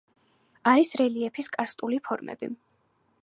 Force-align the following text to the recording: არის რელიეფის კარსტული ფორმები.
არის 0.71 0.93
რელიეფის 1.01 1.51
კარსტული 1.57 2.01
ფორმები. 2.09 2.53